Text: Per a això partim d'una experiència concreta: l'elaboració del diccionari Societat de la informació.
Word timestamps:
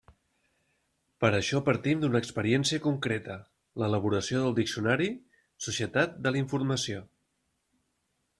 Per 1.23 1.29
a 1.29 1.35
això 1.39 1.59
partim 1.67 2.01
d'una 2.03 2.21
experiència 2.23 2.83
concreta: 2.85 3.35
l'elaboració 3.83 4.41
del 4.47 4.57
diccionari 4.61 5.11
Societat 5.67 6.19
de 6.27 6.35
la 6.37 6.43
informació. 6.43 7.05